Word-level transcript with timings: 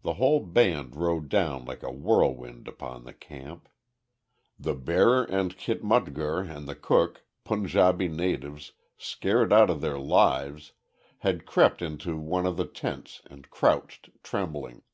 The 0.00 0.14
whole 0.14 0.40
band 0.40 0.96
rode 0.96 1.28
down 1.28 1.66
like 1.66 1.82
a 1.82 1.90
whirlwind 1.92 2.66
upon 2.66 3.04
the 3.04 3.12
camp. 3.12 3.68
The 4.58 4.72
bearer 4.74 5.24
and 5.24 5.54
khitmutghar, 5.54 6.40
and 6.48 6.66
the 6.66 6.74
cook, 6.74 7.26
Punjabi 7.44 8.08
natives, 8.08 8.72
scared 8.96 9.52
out 9.52 9.68
of 9.68 9.82
their 9.82 9.98
lives, 9.98 10.72
had 11.18 11.44
crept 11.44 11.82
into 11.82 12.16
one 12.16 12.46
of 12.46 12.56
the 12.56 12.64
tents 12.66 13.20
and 13.26 13.50
crouched 13.50 14.08
trembling. 14.22 14.84